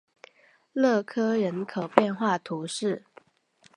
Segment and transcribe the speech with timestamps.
[0.73, 3.05] 勒科人口变化图示